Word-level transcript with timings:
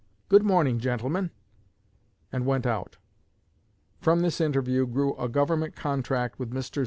Good 0.29 0.41
morning, 0.41 0.79
gentlemen,' 0.79 1.29
and 2.31 2.43
went 2.47 2.65
out. 2.65 2.97
From 3.99 4.21
this 4.21 4.41
interview 4.41 4.87
grew 4.87 5.15
a 5.15 5.29
Government 5.29 5.75
contract 5.75 6.39
with 6.39 6.51
Messrs. 6.51 6.79